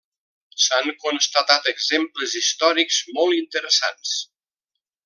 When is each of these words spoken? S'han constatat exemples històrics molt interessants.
S'han 0.67 0.87
constatat 1.03 1.69
exemples 1.73 2.35
històrics 2.43 2.99
molt 3.19 3.39
interessants. 3.45 4.17